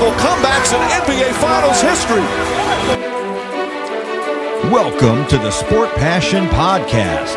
[0.00, 2.24] historical comebacks in NBA Finals history.
[4.70, 7.36] Welcome to the Sport Passion Podcast.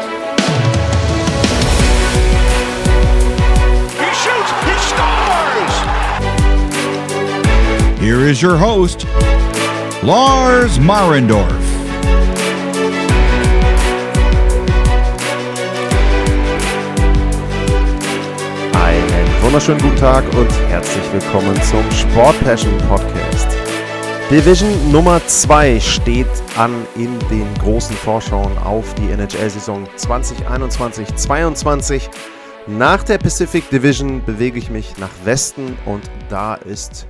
[3.99, 5.75] He shoots, he scores!
[7.99, 9.05] Here is your host,
[10.03, 11.62] Lars Marendorf.
[19.53, 23.47] Wunderschönen guten Tag und herzlich willkommen zum Sport Passion Podcast.
[24.31, 26.25] Division Nummer 2 steht
[26.57, 32.09] an in den großen Vorschauen auf die NHL-Saison 2021-22.
[32.65, 37.05] Nach der Pacific Division bewege ich mich nach Westen und da ist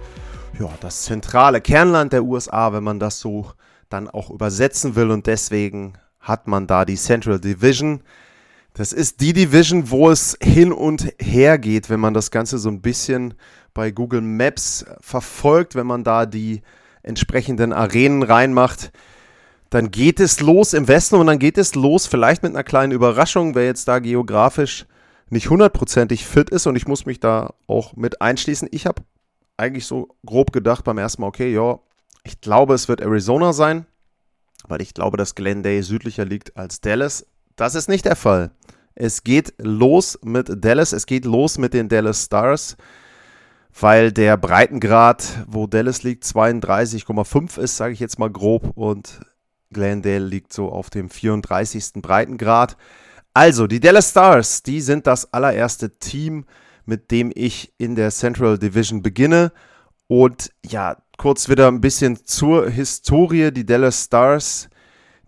[0.59, 3.53] ja, das zentrale Kernland der USA, wenn man das so
[3.87, 8.01] dann auch übersetzen will und deswegen hat man da die Central Division.
[8.73, 12.69] Das ist die Division, wo es hin und her geht, wenn man das Ganze so
[12.69, 13.35] ein bisschen
[13.73, 16.61] bei Google Maps verfolgt, wenn man da die
[17.03, 18.91] entsprechenden Arenen reinmacht.
[19.69, 22.91] Dann geht es los im Westen und dann geht es los, vielleicht mit einer kleinen
[22.91, 24.85] Überraschung, wer jetzt da geografisch
[25.29, 28.69] nicht hundertprozentig fit ist und ich muss mich da auch mit einschließen.
[28.71, 29.01] Ich habe
[29.57, 31.79] eigentlich so grob gedacht beim ersten Mal, okay, ja,
[32.23, 33.85] ich glaube, es wird Arizona sein,
[34.67, 37.25] weil ich glaube, dass Glendale südlicher liegt als Dallas.
[37.55, 38.51] Das ist nicht der Fall.
[38.95, 42.77] Es geht los mit Dallas, es geht los mit den Dallas Stars,
[43.79, 49.19] weil der Breitengrad, wo Dallas liegt, 32,5 ist, sage ich jetzt mal grob, und
[49.71, 51.93] Glendale liegt so auf dem 34.
[51.95, 52.77] Breitengrad.
[53.33, 56.45] Also, die Dallas Stars, die sind das allererste Team,
[56.85, 59.51] mit dem ich in der Central Division beginne.
[60.07, 63.51] Und ja, kurz wieder ein bisschen zur Historie.
[63.51, 64.69] Die Dallas Stars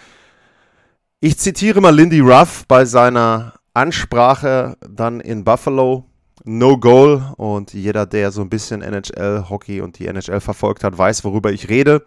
[1.18, 6.04] Ich zitiere mal Lindy Ruff bei seiner Ansprache dann in Buffalo.
[6.44, 7.34] No Goal.
[7.36, 11.68] Und jeder, der so ein bisschen NHL-Hockey und die NHL verfolgt hat, weiß, worüber ich
[11.68, 12.04] rede.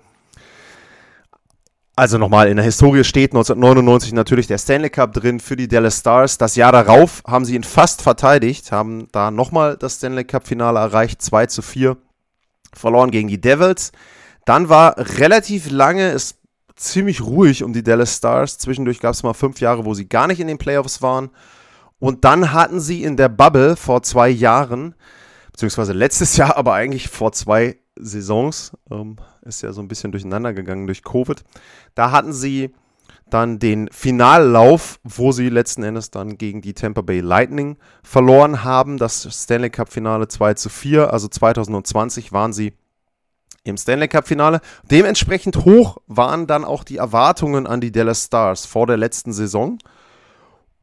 [1.95, 5.99] Also nochmal, in der Historie steht 1999 natürlich der Stanley Cup drin für die Dallas
[5.99, 6.39] Stars.
[6.39, 11.21] Das Jahr darauf haben sie ihn fast verteidigt, haben da nochmal das Stanley Cup-Finale erreicht,
[11.21, 11.95] 2 zu 4,
[12.73, 13.91] verloren gegen die Devils.
[14.45, 16.39] Dann war relativ lange es
[16.75, 18.57] ziemlich ruhig um die Dallas Stars.
[18.57, 21.29] Zwischendurch gab es mal fünf Jahre, wo sie gar nicht in den Playoffs waren.
[21.99, 24.95] Und dann hatten sie in der Bubble vor zwei Jahren,
[25.51, 30.53] beziehungsweise letztes Jahr, aber eigentlich vor zwei Saisons, ähm, ist ja so ein bisschen durcheinander
[30.53, 31.43] gegangen durch Covid.
[31.95, 32.73] Da hatten sie
[33.29, 38.97] dann den Finallauf, wo sie letzten Endes dann gegen die Tampa Bay Lightning verloren haben.
[38.97, 42.73] Das Stanley Cup Finale 2 zu 4, also 2020 waren sie
[43.63, 44.61] im Stanley Cup Finale.
[44.91, 49.79] Dementsprechend hoch waren dann auch die Erwartungen an die Dallas Stars vor der letzten Saison.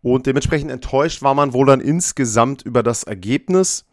[0.03, 3.85] Und dementsprechend enttäuscht war man wohl dann insgesamt über das Ergebnis.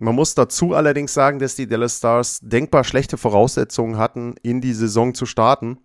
[0.00, 4.72] Man muss dazu allerdings sagen, dass die Dallas Stars denkbar schlechte Voraussetzungen hatten, in die
[4.72, 5.78] Saison zu starten.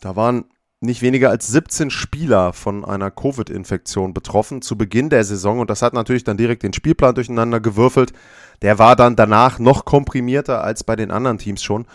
[0.00, 0.44] Da waren
[0.80, 5.82] nicht weniger als 17 Spieler von einer Covid-Infektion betroffen zu Beginn der Saison und das
[5.82, 8.12] hat natürlich dann direkt den Spielplan durcheinander gewürfelt.
[8.62, 11.86] Der war dann danach noch komprimierter als bei den anderen Teams schon.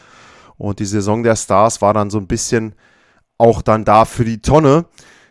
[0.58, 2.76] Und die Saison der Stars war dann so ein bisschen
[3.38, 4.86] auch dann da für die Tonne.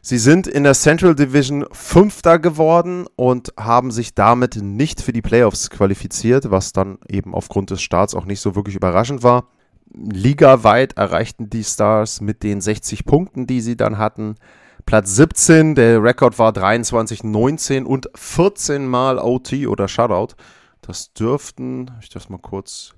[0.05, 5.23] Sie sind in der Central Division Fünfter geworden und haben sich damit nicht für die
[5.23, 9.47] Playoffs qualifiziert, was dann eben aufgrund des Starts auch nicht so wirklich überraschend war.
[9.95, 14.35] Ligaweit erreichten die Stars mit den 60 Punkten, die sie dann hatten,
[14.87, 15.77] Platz 17.
[15.77, 20.35] Der Rekord war 23, 19 und 14 mal OT oder Shutout.
[20.81, 22.95] Das dürften, ich das mal kurz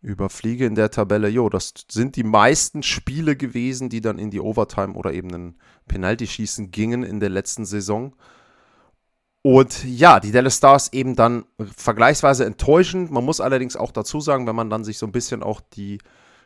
[0.00, 4.40] überfliege in der Tabelle, jo, das sind die meisten Spiele gewesen, die dann in die
[4.40, 5.58] Overtime oder eben einen
[5.88, 8.14] Penalty-Schießen gingen in der letzten Saison.
[9.42, 11.44] Und ja, die Dallas Stars eben dann
[11.76, 13.10] vergleichsweise enttäuschend.
[13.10, 15.98] Man muss allerdings auch dazu sagen, wenn man dann sich so ein bisschen auch die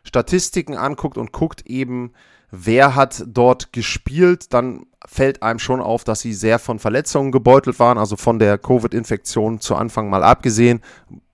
[0.04, 2.12] Statistiken anguckt und guckt eben,
[2.50, 7.78] wer hat dort gespielt, dann fällt einem schon auf, dass sie sehr von Verletzungen gebeutelt
[7.78, 10.81] waren, also von der Covid-Infektion zu Anfang mal abgesehen.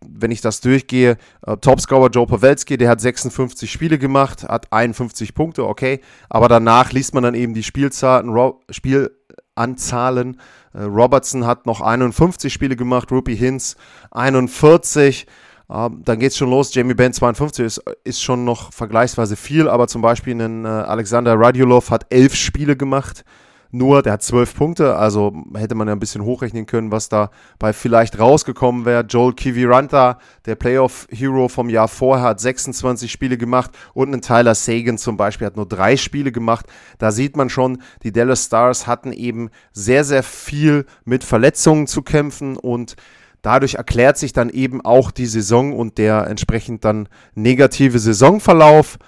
[0.00, 5.34] Wenn ich das durchgehe, äh, Topscorer Joe Pawelski, der hat 56 Spiele gemacht, hat 51
[5.34, 8.34] Punkte, okay, aber danach liest man dann eben die Spielzeiten,
[8.70, 9.10] Spiel
[9.58, 10.40] Spielanzahlen.
[10.72, 13.76] Äh, Robertson hat noch 51 Spiele gemacht, Ruby Hinz
[14.10, 15.26] 41.
[15.70, 16.74] Ähm, dann geht es schon los.
[16.74, 21.38] Jamie Benn 52 ist, ist schon noch vergleichsweise viel, aber zum Beispiel ein äh, Alexander
[21.38, 23.24] Radulov hat elf Spiele gemacht
[23.70, 27.30] nur, der hat zwölf Punkte, also hätte man ja ein bisschen hochrechnen können, was da
[27.58, 29.04] bei vielleicht rausgekommen wäre.
[29.06, 34.96] Joel Kiviranta, der Playoff-Hero vom Jahr vorher, hat 26 Spiele gemacht und ein Tyler Sagan
[34.96, 36.66] zum Beispiel hat nur drei Spiele gemacht.
[36.98, 42.02] Da sieht man schon, die Dallas Stars hatten eben sehr, sehr viel mit Verletzungen zu
[42.02, 42.96] kämpfen und
[43.42, 48.98] Dadurch erklärt sich dann eben auch die Saison und der entsprechend dann negative Saisonverlauf.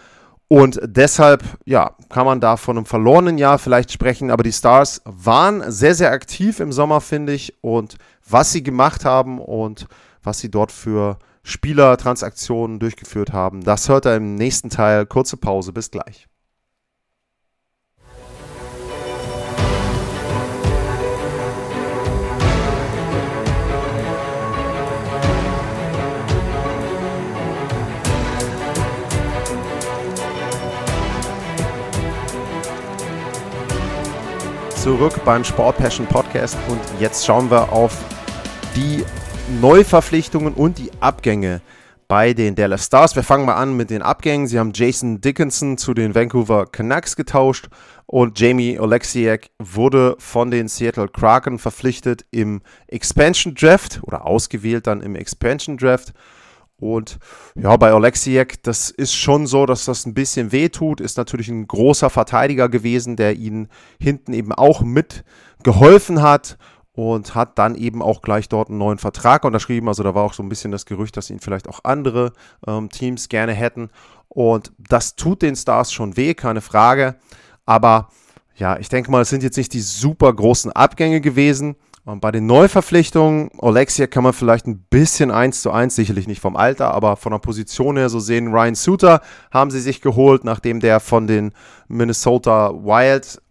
[0.52, 4.32] Und deshalb, ja, kann man da von einem verlorenen Jahr vielleicht sprechen.
[4.32, 7.54] Aber die Stars waren sehr, sehr aktiv im Sommer, finde ich.
[7.62, 7.98] Und
[8.28, 9.86] was sie gemacht haben und
[10.24, 15.06] was sie dort für Spielertransaktionen durchgeführt haben, das hört er im nächsten Teil.
[15.06, 16.26] Kurze Pause, bis gleich.
[34.80, 38.02] Zurück beim Sport Passion Podcast und jetzt schauen wir auf
[38.74, 39.04] die
[39.60, 41.60] Neuverpflichtungen und die Abgänge
[42.08, 43.14] bei den Dallas Stars.
[43.14, 44.46] Wir fangen mal an mit den Abgängen.
[44.46, 47.68] Sie haben Jason Dickinson zu den Vancouver Canucks getauscht
[48.06, 55.02] und Jamie Oleksiak wurde von den Seattle Kraken verpflichtet im Expansion Draft oder ausgewählt dann
[55.02, 56.14] im Expansion Draft.
[56.80, 57.18] Und
[57.54, 61.00] ja, bei Oleksiak, das ist schon so, dass das ein bisschen wehtut.
[61.00, 63.68] Ist natürlich ein großer Verteidiger gewesen, der ihnen
[64.00, 66.58] hinten eben auch mitgeholfen hat
[66.92, 69.88] und hat dann eben auch gleich dort einen neuen Vertrag unterschrieben.
[69.88, 72.32] Also da war auch so ein bisschen das Gerücht, dass ihn vielleicht auch andere
[72.66, 73.90] ähm, Teams gerne hätten.
[74.28, 77.16] Und das tut den Stars schon weh, keine Frage.
[77.66, 78.08] Aber
[78.56, 81.76] ja, ich denke mal, es sind jetzt nicht die super großen Abgänge gewesen.
[82.04, 86.40] Und bei den Neuverpflichtungen, Alexia kann man vielleicht ein bisschen eins zu eins, sicherlich nicht
[86.40, 88.48] vom Alter, aber von der Position her so sehen.
[88.48, 89.20] Ryan Suter
[89.50, 91.52] haben sie sich geholt, nachdem der von den
[91.88, 93.42] Minnesota Wild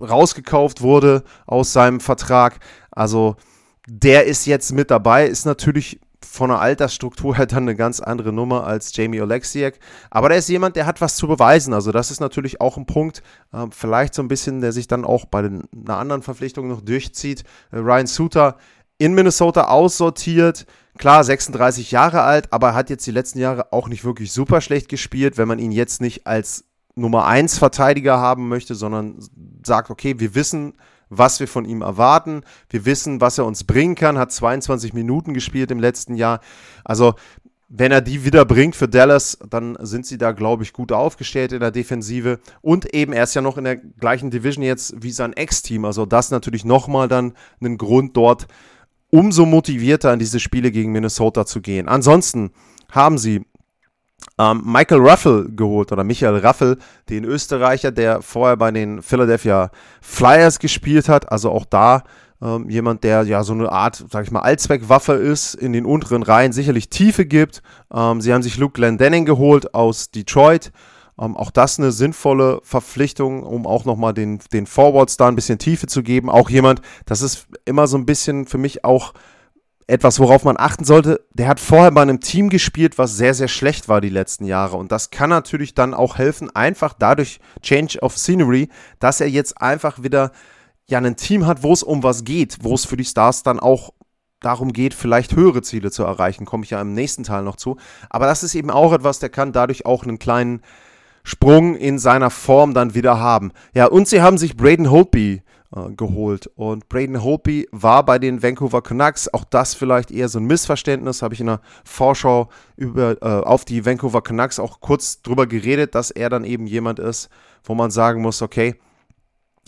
[0.00, 2.60] rausgekauft wurde aus seinem Vertrag.
[2.92, 3.36] Also
[3.88, 8.32] der ist jetzt mit dabei, ist natürlich von der Altersstruktur halt dann eine ganz andere
[8.32, 9.78] Nummer als Jamie Oleksiak.
[10.10, 11.72] Aber der ist jemand, der hat was zu beweisen.
[11.72, 15.04] Also das ist natürlich auch ein Punkt, äh, vielleicht so ein bisschen, der sich dann
[15.04, 17.44] auch bei den, einer anderen Verpflichtung noch durchzieht.
[17.70, 18.56] Äh, Ryan Suter
[18.98, 20.66] in Minnesota aussortiert.
[20.98, 24.88] Klar, 36 Jahre alt, aber hat jetzt die letzten Jahre auch nicht wirklich super schlecht
[24.88, 26.64] gespielt, wenn man ihn jetzt nicht als
[26.94, 29.18] Nummer 1 Verteidiger haben möchte, sondern
[29.64, 30.72] sagt, okay, wir wissen,
[31.08, 32.42] was wir von ihm erwarten.
[32.68, 34.18] Wir wissen, was er uns bringen kann.
[34.18, 36.40] Hat 22 Minuten gespielt im letzten Jahr.
[36.84, 37.14] Also,
[37.68, 41.52] wenn er die wieder bringt für Dallas, dann sind sie da, glaube ich, gut aufgestellt
[41.52, 42.38] in der Defensive.
[42.60, 45.84] Und eben, er ist ja noch in der gleichen Division jetzt wie sein Ex-Team.
[45.84, 48.46] Also, das natürlich nochmal dann einen Grund dort,
[49.10, 51.88] umso motivierter in diese Spiele gegen Minnesota zu gehen.
[51.88, 52.50] Ansonsten
[52.90, 53.44] haben sie
[54.38, 56.78] ähm, Michael Ruffel geholt oder Michael Raffel,
[57.08, 61.30] den Österreicher, der vorher bei den Philadelphia Flyers gespielt hat.
[61.32, 62.02] Also auch da
[62.42, 66.22] ähm, jemand, der ja so eine Art, sag ich mal, Allzweckwaffe ist, in den unteren
[66.22, 67.62] Reihen sicherlich Tiefe gibt.
[67.92, 70.70] Ähm, sie haben sich Luke Glendening geholt aus Detroit.
[71.18, 75.58] Ähm, auch das eine sinnvolle Verpflichtung, um auch nochmal den, den Forwards da ein bisschen
[75.58, 76.28] Tiefe zu geben.
[76.28, 79.14] Auch jemand, das ist immer so ein bisschen für mich auch
[79.88, 83.48] etwas, worauf man achten sollte, der hat vorher bei einem Team gespielt, was sehr, sehr
[83.48, 84.76] schlecht war die letzten Jahre.
[84.76, 89.60] Und das kann natürlich dann auch helfen, einfach dadurch Change of Scenery, dass er jetzt
[89.60, 90.32] einfach wieder
[90.88, 93.60] ja ein Team hat, wo es um was geht, wo es für die Stars dann
[93.60, 93.92] auch
[94.40, 96.46] darum geht, vielleicht höhere Ziele zu erreichen.
[96.46, 97.76] Komme ich ja im nächsten Teil noch zu.
[98.10, 100.62] Aber das ist eben auch etwas, der kann dadurch auch einen kleinen
[101.22, 103.52] Sprung in seiner Form dann wieder haben.
[103.74, 105.42] Ja, und sie haben sich Braden Holtby
[105.96, 106.46] geholt.
[106.54, 109.32] Und Braden Holtby war bei den Vancouver Canucks.
[109.32, 111.22] Auch das vielleicht eher so ein Missverständnis.
[111.22, 115.94] Habe ich in der Vorschau über, äh, auf die Vancouver Canucks auch kurz drüber geredet,
[115.94, 117.28] dass er dann eben jemand ist,
[117.64, 118.76] wo man sagen muss, okay,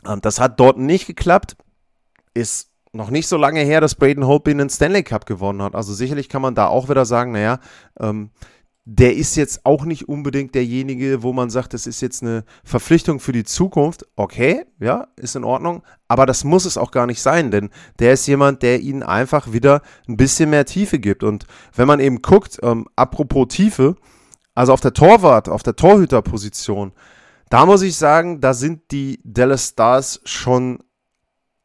[0.05, 1.57] äh, das hat dort nicht geklappt.
[2.35, 5.75] Ist noch nicht so lange her, dass Braden Holtby einen Stanley Cup gewonnen hat.
[5.75, 7.59] Also sicherlich kann man da auch wieder sagen, naja,
[8.01, 8.31] ähm,
[8.91, 13.21] der ist jetzt auch nicht unbedingt derjenige, wo man sagt, das ist jetzt eine Verpflichtung
[13.21, 14.07] für die Zukunft.
[14.17, 15.83] Okay, ja, ist in Ordnung.
[16.09, 17.69] Aber das muss es auch gar nicht sein, denn
[17.99, 21.23] der ist jemand, der ihnen einfach wieder ein bisschen mehr Tiefe gibt.
[21.23, 23.95] Und wenn man eben guckt, ähm, apropos Tiefe,
[24.55, 26.93] also auf der Torwart, auf der Torhüterposition,
[27.51, 30.79] da muss ich sagen, da sind die Dallas Stars schon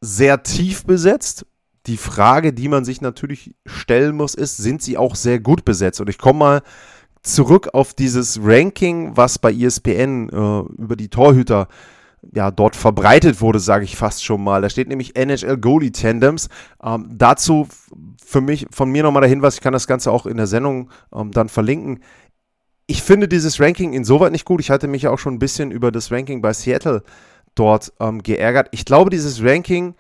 [0.02, 1.46] sehr tief besetzt.
[1.86, 6.02] Die Frage, die man sich natürlich stellen muss, ist, sind sie auch sehr gut besetzt?
[6.02, 6.62] Und ich komme mal
[7.24, 11.68] zurück auf dieses Ranking, was bei ESPN äh, über die Torhüter
[12.34, 14.62] ja, dort verbreitet wurde, sage ich fast schon mal.
[14.62, 16.50] Da steht nämlich NHL Goalie Tandems.
[16.84, 17.68] Ähm, dazu
[18.24, 20.90] für mich, von mir nochmal der Hinweis, ich kann das Ganze auch in der Sendung
[21.14, 22.00] ähm, dann verlinken.
[22.88, 24.60] Ich finde dieses Ranking insoweit nicht gut.
[24.62, 27.04] Ich hatte mich ja auch schon ein bisschen über das Ranking bei Seattle
[27.56, 28.70] dort ähm, geärgert.
[28.72, 29.96] Ich glaube, dieses Ranking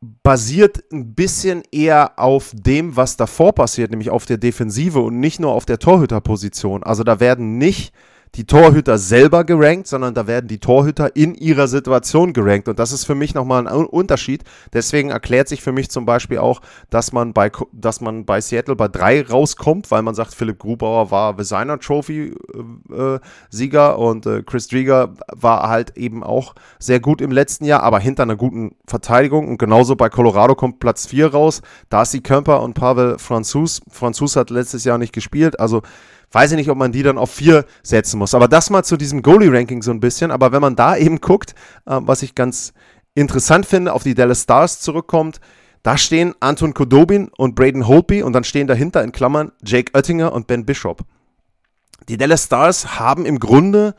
[0.00, 5.40] basiert ein bisschen eher auf dem, was davor passiert, nämlich auf der Defensive und nicht
[5.40, 6.82] nur auf der Torhüterposition.
[6.82, 7.94] Also da werden nicht
[8.36, 12.68] die Torhüter selber gerankt, sondern da werden die Torhüter in ihrer Situation gerankt.
[12.68, 14.44] Und das ist für mich nochmal ein Unterschied.
[14.72, 18.76] Deswegen erklärt sich für mich zum Beispiel auch, dass man bei, dass man bei Seattle
[18.76, 22.34] bei drei rauskommt, weil man sagt, Philipp Grubauer war Designer Trophy
[22.90, 27.82] äh, äh, und äh, Chris Drieger war halt eben auch sehr gut im letzten Jahr,
[27.82, 29.48] aber hinter einer guten Verteidigung.
[29.48, 31.62] Und genauso bei Colorado kommt Platz 4 raus.
[31.88, 33.80] Darcy Kemper und Pavel Franzus.
[33.90, 35.82] Franzus hat letztes Jahr nicht gespielt, also
[36.36, 38.34] weiß ich nicht, ob man die dann auf vier setzen muss.
[38.34, 40.30] Aber das mal zu diesem Goalie-Ranking so ein bisschen.
[40.30, 41.54] Aber wenn man da eben guckt,
[41.86, 42.74] äh, was ich ganz
[43.14, 45.40] interessant finde, auf die Dallas Stars zurückkommt,
[45.82, 50.30] da stehen Anton Kodobin und Braden Holtby und dann stehen dahinter in Klammern Jake Oettinger
[50.34, 51.04] und Ben Bishop.
[52.06, 53.94] Die Dallas Stars haben im Grunde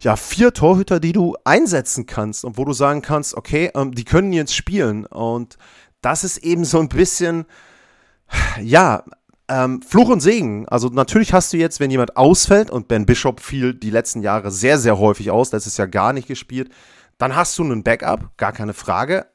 [0.00, 4.04] ja vier Torhüter, die du einsetzen kannst und wo du sagen kannst, okay, ähm, die
[4.04, 5.56] können jetzt spielen und
[6.00, 7.46] das ist eben so ein bisschen
[8.60, 9.04] ja,
[9.48, 10.68] ähm, Fluch und Segen.
[10.68, 14.50] Also natürlich hast du jetzt, wenn jemand ausfällt, und Ben Bishop fiel die letzten Jahre
[14.50, 16.70] sehr, sehr häufig aus, letztes Jahr gar nicht gespielt,
[17.18, 19.26] dann hast du einen Backup, gar keine Frage.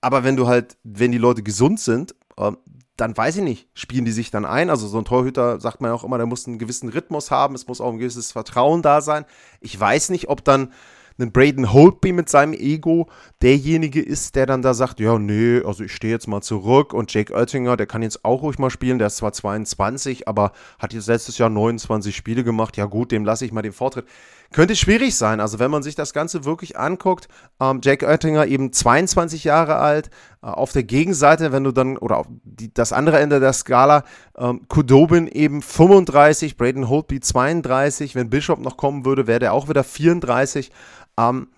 [0.00, 2.52] Aber wenn du halt, wenn die Leute gesund sind, äh,
[2.96, 4.70] dann weiß ich nicht, spielen die sich dann ein.
[4.70, 7.68] Also so ein Torhüter, sagt man auch immer, der muss einen gewissen Rhythmus haben, es
[7.68, 9.24] muss auch ein gewisses Vertrauen da sein.
[9.60, 10.72] Ich weiß nicht, ob dann
[11.18, 13.08] ein Braden Holtby mit seinem Ego
[13.42, 17.12] derjenige ist, der dann da sagt, ja, nee, also ich stehe jetzt mal zurück und
[17.12, 20.92] Jake Oettinger, der kann jetzt auch ruhig mal spielen, der ist zwar 22, aber hat
[20.92, 24.06] jetzt letztes Jahr 29 Spiele gemacht, ja gut, dem lasse ich mal den Vortritt.
[24.50, 27.28] Könnte schwierig sein, also wenn man sich das Ganze wirklich anguckt,
[27.60, 30.08] ähm, Jake Oettinger eben 22 Jahre alt,
[30.42, 34.04] äh, auf der Gegenseite, wenn du dann, oder die, das andere Ende der Skala,
[34.38, 39.68] ähm, Kudobin eben 35, Braden Holtby 32, wenn Bishop noch kommen würde, wäre der auch
[39.68, 40.70] wieder 34.
[41.18, 41.48] Ähm,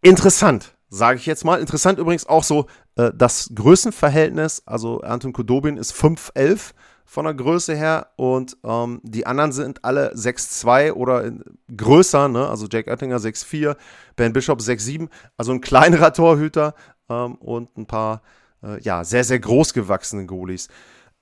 [0.00, 1.60] interessant, sage ich jetzt mal.
[1.60, 4.62] Interessant übrigens auch so äh, das Größenverhältnis.
[4.66, 6.74] Also Anton Kudobin ist 5'11
[7.10, 11.32] von der Größe her und ähm, die anderen sind alle 6'2 oder
[11.74, 12.28] größer.
[12.28, 12.46] Ne?
[12.46, 13.76] Also Jack Oettinger 6'4,
[14.14, 15.08] Ben Bishop 6'7.
[15.38, 16.74] Also ein kleinerer Torhüter
[17.08, 18.20] ähm, und ein paar
[18.62, 20.68] äh, ja, sehr, sehr groß gewachsene Goalies.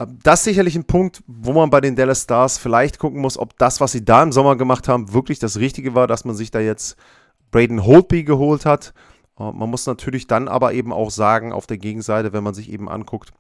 [0.01, 3.39] Ähm, das ist sicherlich ein Punkt, wo man bei den Dallas Stars vielleicht gucken muss,
[3.39, 6.35] ob das, was sie da im Sommer gemacht haben, wirklich das Richtige war, dass man
[6.35, 6.97] sich da jetzt
[7.53, 8.93] Braden Holtby geholt hat.
[9.39, 12.73] Äh, man muss natürlich dann aber eben auch sagen, auf der Gegenseite, wenn man sich
[12.73, 13.33] eben anguckt,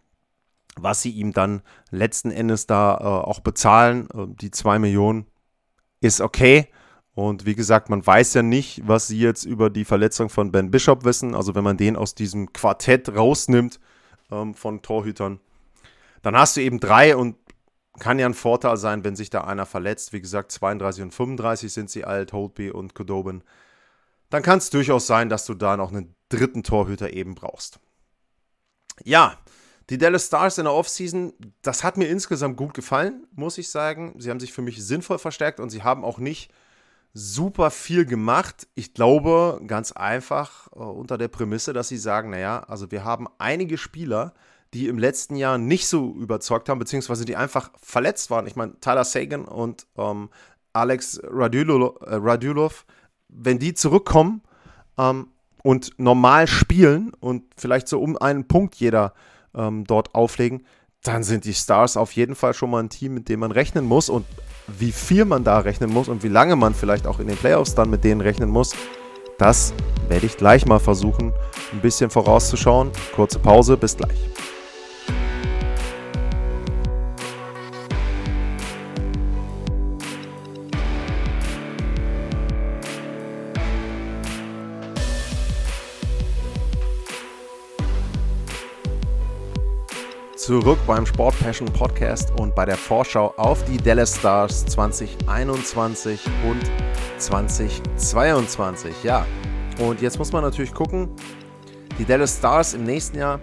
[0.78, 5.26] was sie ihm dann letzten Endes da äh, auch bezahlen, äh, die 2 Millionen,
[6.00, 6.68] ist okay.
[7.14, 10.70] Und wie gesagt, man weiß ja nicht, was sie jetzt über die Verletzung von Ben
[10.70, 11.34] Bishop wissen.
[11.34, 13.80] Also wenn man den aus diesem Quartett rausnimmt
[14.30, 15.40] ähm, von Torhütern,
[16.22, 17.36] dann hast du eben drei und
[17.98, 20.12] kann ja ein Vorteil sein, wenn sich da einer verletzt.
[20.12, 23.42] Wie gesagt, 32 und 35 sind sie alt, Holtby und Kodobin
[24.30, 27.78] dann kann es durchaus sein, dass du da noch einen dritten Torhüter eben brauchst.
[29.04, 29.36] Ja,
[29.90, 34.14] die Dallas Stars in der Offseason, das hat mir insgesamt gut gefallen, muss ich sagen.
[34.18, 36.50] Sie haben sich für mich sinnvoll verstärkt und sie haben auch nicht
[37.14, 38.66] super viel gemacht.
[38.74, 43.26] Ich glaube ganz einfach äh, unter der Prämisse, dass sie sagen, naja, also wir haben
[43.38, 44.34] einige Spieler,
[44.74, 48.46] die im letzten Jahr nicht so überzeugt haben, beziehungsweise die einfach verletzt waren.
[48.46, 50.28] Ich meine, Tyler Sagan und ähm,
[50.72, 52.92] Alex Radulov, äh,
[53.28, 54.42] wenn die zurückkommen
[54.98, 55.28] ähm,
[55.62, 59.14] und normal spielen und vielleicht so um einen Punkt jeder
[59.56, 60.66] ähm, dort auflegen,
[61.02, 63.84] dann sind die Stars auf jeden Fall schon mal ein Team, mit dem man rechnen
[63.84, 64.08] muss.
[64.08, 64.26] Und
[64.66, 67.74] wie viel man da rechnen muss und wie lange man vielleicht auch in den Playoffs
[67.74, 68.74] dann mit denen rechnen muss,
[69.38, 69.72] das
[70.08, 71.32] werde ich gleich mal versuchen,
[71.72, 72.90] ein bisschen vorauszuschauen.
[73.14, 74.16] Kurze Pause, bis gleich.
[90.46, 96.62] Zurück beim Sport Passion Podcast und bei der Vorschau auf die Dallas Stars 2021 und
[97.18, 98.94] 2022.
[99.02, 99.26] Ja,
[99.80, 101.08] und jetzt muss man natürlich gucken,
[101.98, 103.40] die Dallas Stars im nächsten Jahr,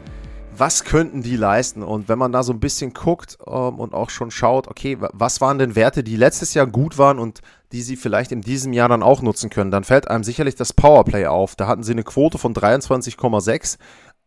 [0.56, 1.84] was könnten die leisten?
[1.84, 5.42] Und wenn man da so ein bisschen guckt ähm, und auch schon schaut, okay, was
[5.42, 7.42] waren denn Werte, die letztes Jahr gut waren und
[7.74, 10.72] die sie vielleicht in diesem Jahr dann auch nutzen können, dann fällt einem sicherlich das
[10.72, 11.58] Powerplay auf.
[11.58, 13.78] Da hatten sie eine Quote von 23,6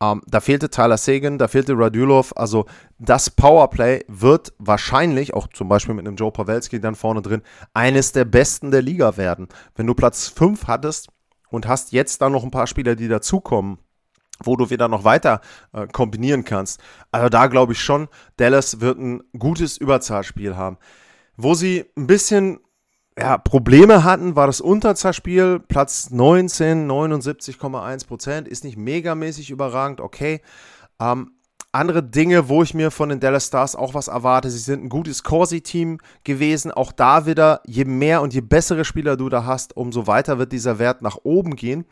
[0.03, 2.33] ähm, da fehlte Tyler Sagan, da fehlte Radulov.
[2.37, 2.67] Also
[2.99, 8.13] das Powerplay wird wahrscheinlich, auch zum Beispiel mit einem Joe Pawelski dann vorne drin, eines
[8.13, 9.49] der besten der Liga werden.
[9.75, 11.09] Wenn du Platz 5 hattest
[11.49, 13.79] und hast jetzt dann noch ein paar Spieler, die dazukommen,
[14.43, 15.41] wo du wieder noch weiter
[15.73, 16.81] äh, kombinieren kannst.
[17.11, 20.77] Also da glaube ich schon, Dallas wird ein gutes Überzahlspiel haben.
[21.39, 22.61] Wo sie ein bisschen
[23.19, 30.43] ja, Probleme hatten, war das Unterzahlspiel, Platz 19, 79,1 Prozent, ist nicht megamäßig überragend, okay.
[31.01, 31.33] Ähm,
[31.73, 34.51] andere Dinge, wo ich mir von den Dallas Stars auch was erwarte.
[34.51, 36.73] Sie sind ein gutes Corsi-Team gewesen.
[36.73, 40.53] Auch da wieder, je mehr und je bessere Spieler du da hast, umso weiter wird
[40.53, 41.85] dieser Wert nach oben gehen.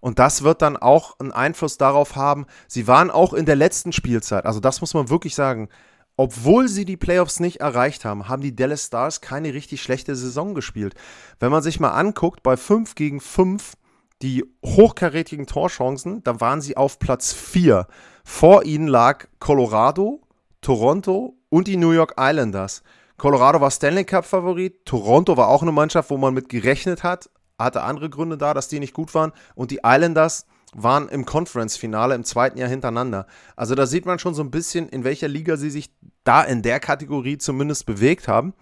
[0.00, 2.46] Und das wird dann auch einen Einfluss darauf haben.
[2.68, 5.68] Sie waren auch in der letzten Spielzeit, also das muss man wirklich sagen,
[6.16, 10.54] obwohl sie die Playoffs nicht erreicht haben, haben die Dallas Stars keine richtig schlechte Saison
[10.54, 10.94] gespielt.
[11.40, 13.74] Wenn man sich mal anguckt, bei 5 gegen 5
[14.22, 17.86] die hochkarätigen Torchancen, da waren sie auf Platz 4.
[18.24, 20.22] Vor ihnen lag Colorado,
[20.60, 22.82] Toronto und die New York Islanders.
[23.16, 27.28] Colorado war Stanley Cup-Favorit, Toronto war auch eine Mannschaft, wo man mit gerechnet hat,
[27.58, 29.32] hatte andere Gründe da, dass die nicht gut waren.
[29.54, 33.26] Und die Islanders waren im Conference-Finale im zweiten Jahr hintereinander.
[33.56, 35.90] Also da sieht man schon so ein bisschen, in welcher Liga sie sich
[36.24, 38.54] da in der Kategorie zumindest bewegt haben.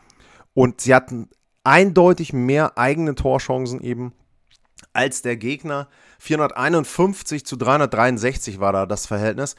[0.54, 1.28] Und sie hatten
[1.64, 4.12] eindeutig mehr eigene Torchancen eben
[4.92, 5.88] als der Gegner.
[6.18, 9.56] 451 zu 363 war da das Verhältnis.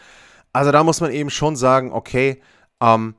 [0.51, 2.41] Also da muss man eben schon sagen, okay,
[2.79, 3.15] ähm,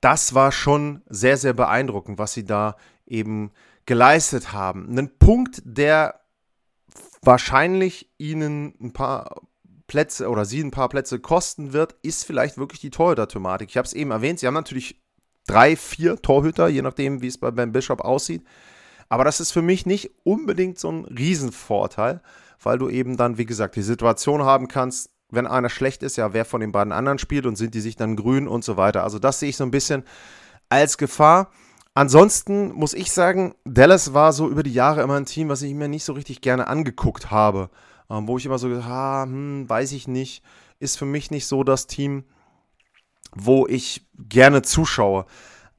[0.00, 2.76] das war schon sehr, sehr beeindruckend, was sie da
[3.06, 3.50] eben
[3.86, 4.96] geleistet haben.
[4.96, 6.21] Ein Punkt, der
[7.22, 9.42] wahrscheinlich ihnen ein paar
[9.86, 13.70] Plätze oder sie ein paar Plätze kosten wird, ist vielleicht wirklich die Torhüter-Thematik.
[13.70, 15.00] Ich habe es eben erwähnt, sie haben natürlich
[15.46, 18.44] drei, vier Torhüter, je nachdem, wie es bei Ben Bishop aussieht.
[19.08, 22.22] Aber das ist für mich nicht unbedingt so ein Riesenvorteil,
[22.62, 26.32] weil du eben dann, wie gesagt, die Situation haben kannst, wenn einer schlecht ist, ja,
[26.32, 29.02] wer von den beiden anderen spielt und sind die sich dann grün und so weiter.
[29.02, 30.04] Also das sehe ich so ein bisschen
[30.68, 31.50] als Gefahr.
[31.94, 35.74] Ansonsten muss ich sagen, Dallas war so über die Jahre immer ein Team, was ich
[35.74, 37.70] mir nicht so richtig gerne angeguckt habe.
[38.08, 40.42] Ähm, wo ich immer so gesagt habe, hm, weiß ich nicht,
[40.78, 42.24] ist für mich nicht so das Team,
[43.34, 45.26] wo ich gerne zuschaue.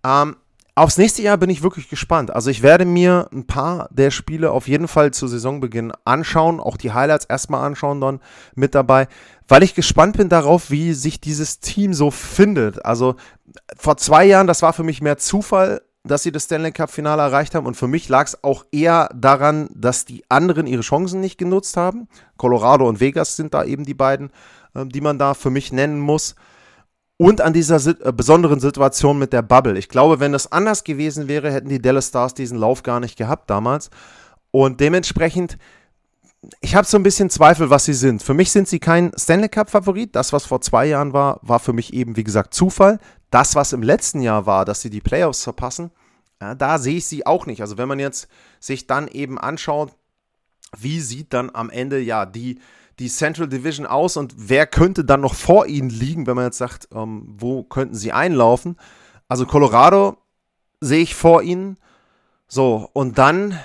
[0.03, 0.35] Ähm,
[0.75, 2.31] Aufs nächste Jahr bin ich wirklich gespannt.
[2.31, 6.77] Also ich werde mir ein paar der Spiele auf jeden Fall zu Saisonbeginn anschauen, auch
[6.77, 8.19] die Highlights erstmal anschauen dann
[8.55, 9.07] mit dabei,
[9.47, 12.83] weil ich gespannt bin darauf, wie sich dieses Team so findet.
[12.85, 13.17] Also
[13.77, 17.21] vor zwei Jahren, das war für mich mehr Zufall, dass sie das Stanley Cup Finale
[17.21, 21.21] erreicht haben und für mich lag es auch eher daran, dass die anderen ihre Chancen
[21.21, 22.07] nicht genutzt haben.
[22.35, 24.29] Colorado und Vegas sind da eben die beiden,
[24.75, 26.35] äh, die man da für mich nennen muss.
[27.15, 29.77] Und an dieser äh, besonderen Situation mit der Bubble.
[29.77, 33.17] Ich glaube, wenn das anders gewesen wäre, hätten die Dallas Stars diesen Lauf gar nicht
[33.17, 33.89] gehabt damals.
[34.51, 35.57] Und dementsprechend,
[36.59, 38.21] ich habe so ein bisschen Zweifel, was sie sind.
[38.21, 40.13] Für mich sind sie kein Stanley Cup-Favorit.
[40.17, 42.99] Das, was vor zwei Jahren war, war für mich eben, wie gesagt, Zufall.
[43.33, 45.89] Das, was im letzten Jahr war, dass sie die Playoffs verpassen,
[46.39, 47.61] ja, da sehe ich sie auch nicht.
[47.61, 48.27] Also wenn man jetzt
[48.59, 49.91] sich dann eben anschaut,
[50.77, 52.59] wie sieht dann am Ende ja die
[52.99, 56.59] die Central Division aus und wer könnte dann noch vor ihnen liegen, wenn man jetzt
[56.59, 58.77] sagt, ähm, wo könnten sie einlaufen?
[59.27, 60.17] Also Colorado
[60.79, 61.77] sehe ich vor ihnen.
[62.47, 63.59] So, und dann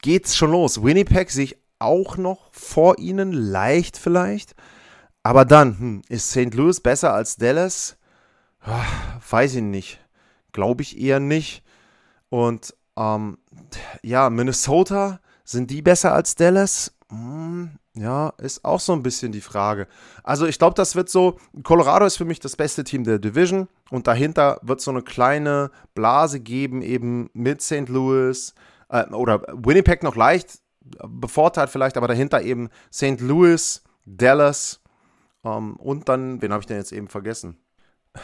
[0.00, 0.84] geht's schon los.
[0.84, 4.54] Winnipeg sehe ich auch noch vor ihnen, leicht vielleicht.
[5.24, 6.54] Aber dann, hm, ist St.
[6.54, 7.96] Louis besser als Dallas?
[9.30, 10.00] Weiß ich nicht.
[10.52, 11.62] Glaube ich eher nicht.
[12.28, 13.38] Und ähm,
[14.02, 16.92] ja, Minnesota, sind die besser als Dallas?
[17.08, 19.86] Hm, ja, ist auch so ein bisschen die Frage.
[20.24, 23.68] Also ich glaube, das wird so, Colorado ist für mich das beste Team der Division
[23.90, 27.88] und dahinter wird so eine kleine Blase geben, eben mit St.
[27.88, 28.54] Louis
[28.88, 30.58] äh, oder Winnipeg noch leicht
[31.06, 33.20] bevorteilt vielleicht, aber dahinter eben St.
[33.20, 34.80] Louis, Dallas
[35.44, 37.56] ähm, und dann, wen habe ich denn jetzt eben vergessen?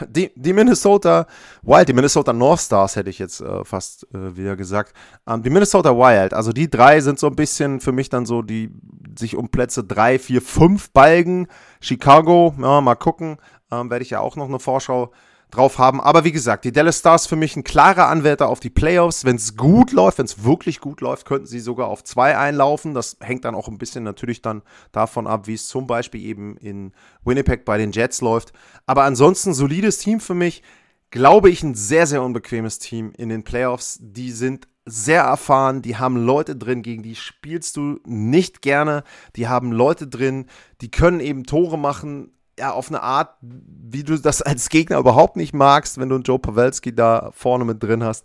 [0.08, 1.26] Die, die Minnesota
[1.62, 4.94] Wild, die Minnesota North Stars hätte ich jetzt äh, fast äh, wieder gesagt.
[5.26, 8.42] Ähm, die Minnesota Wild, also die drei sind so ein bisschen für mich dann so,
[8.42, 8.70] die
[9.18, 11.48] sich um Plätze 3, 4, 5 balgen.
[11.80, 13.36] Chicago, ja, mal gucken,
[13.70, 15.12] ähm, werde ich ja auch noch eine Vorschau
[15.52, 16.00] drauf haben.
[16.00, 19.24] Aber wie gesagt, die Dallas Stars für mich ein klarer Anwärter auf die Playoffs.
[19.24, 22.94] Wenn es gut läuft, wenn es wirklich gut läuft, könnten sie sogar auf zwei einlaufen.
[22.94, 26.56] Das hängt dann auch ein bisschen natürlich dann davon ab, wie es zum Beispiel eben
[26.56, 26.92] in
[27.24, 28.52] Winnipeg bei den Jets läuft.
[28.86, 30.62] Aber ansonsten solides Team für mich.
[31.10, 33.98] Glaube ich, ein sehr, sehr unbequemes Team in den Playoffs.
[34.00, 39.04] Die sind sehr erfahren, die haben Leute drin, gegen die spielst du nicht gerne.
[39.36, 40.46] Die haben Leute drin,
[40.80, 45.34] die können eben Tore machen, ja, auf eine Art, wie du das als Gegner überhaupt
[45.34, 48.24] nicht magst, wenn du einen Joe Pawelski da vorne mit drin hast.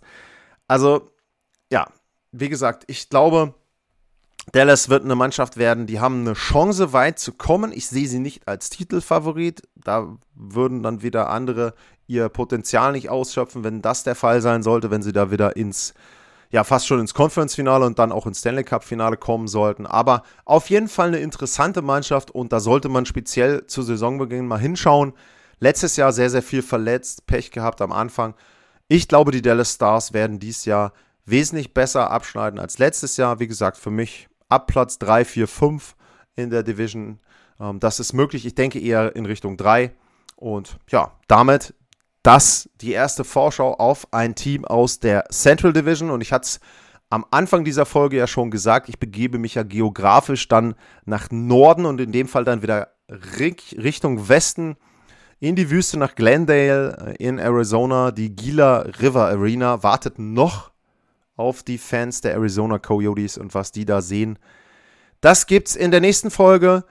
[0.68, 1.10] Also,
[1.72, 1.88] ja,
[2.30, 3.54] wie gesagt, ich glaube,
[4.52, 7.72] Dallas wird eine Mannschaft werden, die haben eine Chance, weit zu kommen.
[7.72, 9.62] Ich sehe sie nicht als Titelfavorit.
[9.74, 11.74] Da würden dann wieder andere
[12.06, 15.94] ihr Potenzial nicht ausschöpfen, wenn das der Fall sein sollte, wenn sie da wieder ins,
[16.50, 19.86] ja fast schon ins Conference-Finale und dann auch ins Stanley Cup-Finale kommen sollten.
[19.86, 24.58] Aber auf jeden Fall eine interessante Mannschaft und da sollte man speziell zu Saisonbeginn mal
[24.58, 25.12] hinschauen.
[25.60, 28.34] Letztes Jahr sehr, sehr viel verletzt, Pech gehabt am Anfang.
[28.88, 30.92] Ich glaube, die Dallas Stars werden dieses Jahr
[31.26, 33.38] wesentlich besser abschneiden als letztes Jahr.
[33.40, 35.96] Wie gesagt, für mich ab Platz 3, 4, 5
[36.36, 37.18] in der Division.
[37.60, 38.46] Ähm, das ist möglich.
[38.46, 39.92] Ich denke eher in Richtung 3.
[40.36, 41.74] Und ja, damit
[42.28, 46.10] das die erste Vorschau auf ein Team aus der Central Division.
[46.10, 46.60] Und ich hatte es
[47.08, 50.74] am Anfang dieser Folge ja schon gesagt, ich begebe mich ja geografisch dann
[51.06, 54.76] nach Norden und in dem Fall dann wieder Richtung Westen
[55.40, 58.10] in die Wüste nach Glendale äh, in Arizona.
[58.10, 60.70] Die Gila River Arena wartet noch
[61.34, 64.38] auf die Fans der Arizona Coyotes und was die da sehen.
[65.22, 66.84] Das gibt's in der nächsten Folge.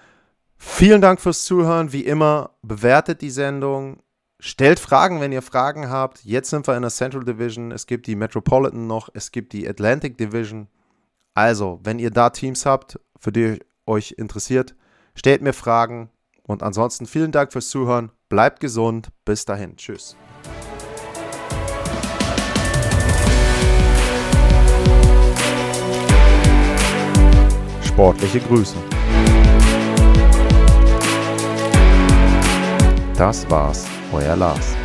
[0.57, 1.93] Vielen Dank fürs Zuhören.
[1.93, 4.01] Wie immer, bewertet die Sendung.
[4.39, 6.23] Stellt Fragen, wenn ihr Fragen habt.
[6.23, 7.71] Jetzt sind wir in der Central Division.
[7.71, 9.09] Es gibt die Metropolitan noch.
[9.13, 10.67] Es gibt die Atlantic Division.
[11.33, 14.75] Also, wenn ihr da Teams habt, für die euch interessiert,
[15.15, 16.11] stellt mir Fragen.
[16.43, 18.11] Und ansonsten vielen Dank fürs Zuhören.
[18.29, 19.09] Bleibt gesund.
[19.25, 19.75] Bis dahin.
[19.75, 20.15] Tschüss.
[27.81, 28.75] Sportliche Grüße.
[33.17, 34.76] Das war's, euer Lars.